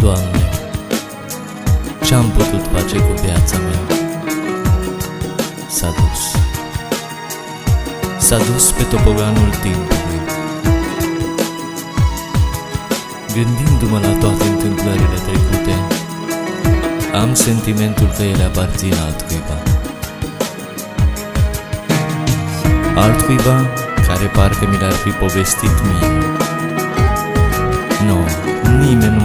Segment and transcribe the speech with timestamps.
[0.00, 0.48] Doamne,
[2.04, 3.96] ce-am putut face cu viața mea?
[5.68, 6.22] S-a dus.
[8.18, 10.20] S-a dus pe topoganul timpului.
[13.34, 15.74] Gândindu-mă la toate întâmplările trecute,
[17.12, 19.56] am sentimentul că ele aparțin altcuiva.
[22.94, 23.56] Altcuiva
[24.06, 26.08] care parcă mi le-ar fi povestit mie.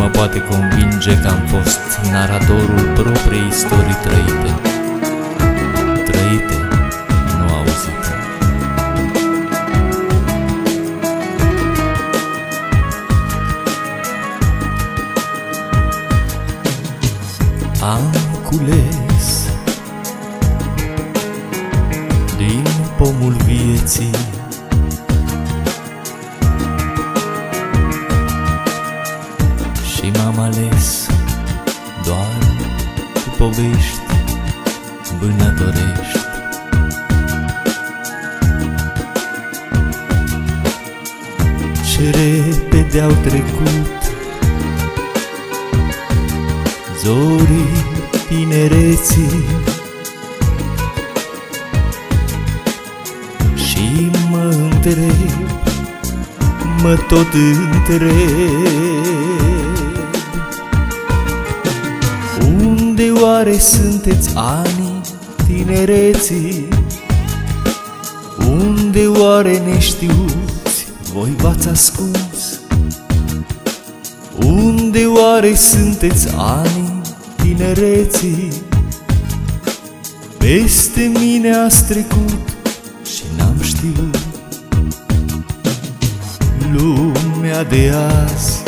[0.08, 4.60] Nu, nimeni nu mă poate convinge că am fost naratorul propriei istorii trăite.
[6.12, 6.56] Trăite,
[7.38, 8.14] nu auzite.
[17.82, 18.16] Am
[18.50, 19.50] cules
[22.38, 22.64] din
[22.98, 24.12] pomul vieții
[30.38, 31.08] Și m-am ales
[32.06, 32.38] doar
[33.14, 34.00] cu povești
[35.20, 36.20] vânătorești.
[41.94, 44.12] Ce repede au trecut
[47.04, 47.70] zorii
[48.28, 49.46] tinereții
[53.56, 55.50] Și mă întreb,
[56.82, 57.34] mă tot
[57.74, 58.78] întreb
[63.00, 65.02] Unde oare sunteți anii
[65.46, 66.68] tinereții?
[68.48, 72.60] Unde oare neștiuți voi v-ați ascuns?
[74.46, 77.02] Unde oare sunteți anii
[77.36, 78.52] tinereții?
[80.38, 82.56] Peste mine ați trecut
[83.06, 84.18] și n-am știut
[86.74, 87.92] Lumea de
[88.24, 88.67] azi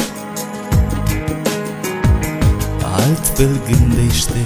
[3.19, 4.43] altfel gândește.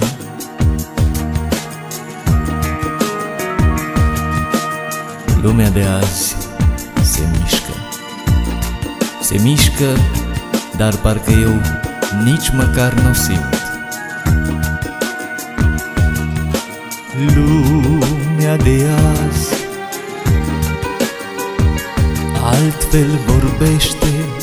[5.42, 6.36] Lumea de azi
[7.02, 7.72] se mișcă.
[9.20, 9.96] Se mișcă,
[10.76, 11.60] dar parcă eu
[12.24, 13.62] nici măcar nu simt.
[17.34, 18.86] Lumea de
[19.26, 19.54] azi
[22.42, 24.33] altfel vorbește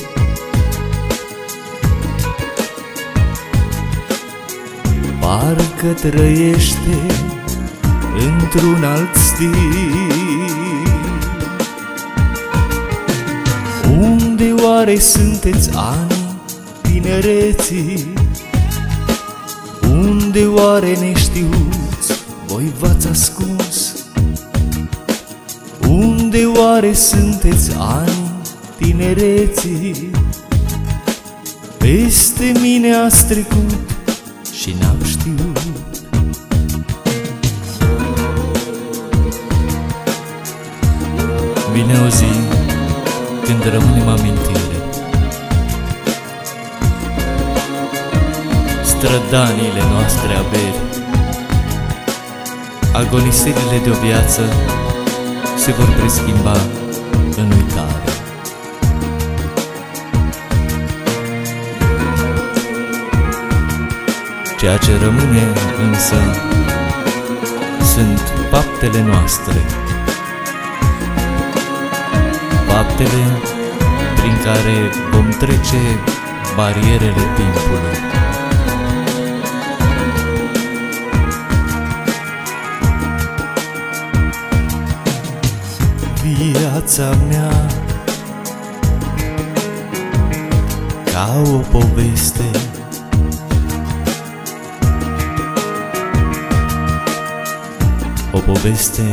[5.31, 7.05] Parcă trăiește
[8.31, 9.55] într-un alt stil
[13.99, 16.39] Unde oare sunteți ani
[16.81, 18.13] tinereții?
[19.91, 24.05] Unde oare neștiuți voi v-ați ascuns?
[25.87, 28.31] Unde oare sunteți ani
[28.77, 30.09] tinereții?
[31.77, 34.00] Peste mine ați trecut
[34.61, 35.57] și n-am știut.
[41.73, 42.33] Vine o zi
[43.43, 44.77] când rămânem amintire.
[48.83, 50.79] Strădaniile noastre averi
[52.93, 54.41] Agonisirile de o viață
[55.57, 56.55] se vor preschimba
[57.37, 58.10] în uitare
[64.61, 65.53] Ceea ce rămâne
[65.89, 66.15] însă
[67.93, 69.61] sunt faptele noastre,
[72.67, 73.23] faptele
[74.15, 75.99] prin care vom trece
[76.55, 77.97] barierele timpului.
[86.23, 87.67] Viața mea
[91.13, 92.49] ca o poveste
[98.31, 99.09] O poveste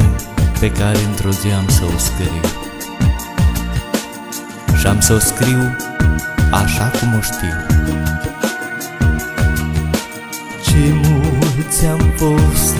[0.60, 2.40] pe care într-o zi am să o scriu.
[4.78, 5.76] Și am să o scriu
[6.50, 7.56] așa cum o știu.
[10.64, 12.76] Ce mulți am fost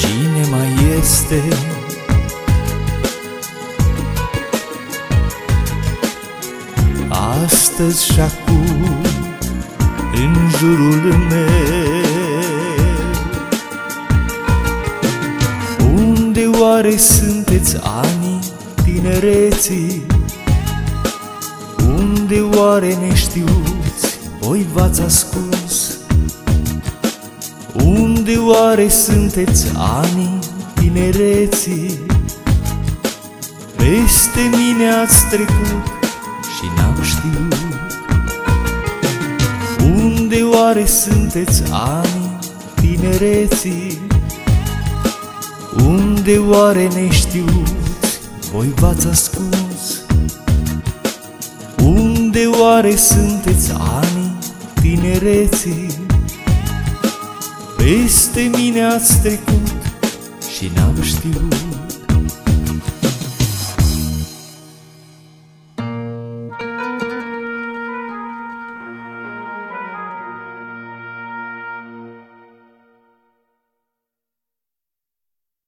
[0.00, 1.42] Cine mai este
[7.08, 8.96] Astăzi și acum
[10.14, 11.97] în jurul meu
[16.78, 18.38] Unde oare sunteți anii
[18.84, 20.06] tinereții?
[21.86, 25.98] Unde oare neștiuți voi v-ați ascuns?
[27.84, 30.38] Unde oare sunteți anii
[30.74, 31.98] tinereții?
[33.76, 35.84] Peste mine ați trecut
[36.40, 37.56] și n-am știut
[39.84, 42.38] Unde oare sunteți ani
[42.74, 44.00] tinereții?
[45.76, 47.72] Unde oare neștiuți
[48.52, 50.04] voi v-ați ascuns?
[51.82, 54.38] Unde oare sunteți ani
[54.80, 56.06] tinereții?
[57.76, 59.68] Peste mine ați trecut
[60.56, 61.54] și n-am știut